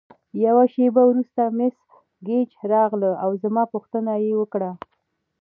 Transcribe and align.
یوه 0.45 0.65
شیبه 0.73 1.01
وروسته 1.07 1.41
مس 1.57 1.77
ګیج 2.27 2.49
راغله 2.71 3.11
او 3.23 3.29
زما 3.43 3.63
پوښتنه 3.73 4.11
یې 4.25 4.31
وکړه. 4.37 4.71